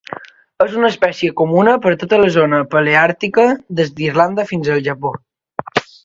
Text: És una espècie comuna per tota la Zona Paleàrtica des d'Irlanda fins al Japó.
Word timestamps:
És 0.63 0.71
una 0.77 0.87
espècie 0.93 1.33
comuna 1.41 1.75
per 1.83 1.91
tota 2.03 2.19
la 2.23 2.31
Zona 2.37 2.61
Paleàrtica 2.71 3.45
des 3.81 3.91
d'Irlanda 3.99 4.47
fins 4.53 4.71
al 4.77 4.81
Japó. 4.89 5.13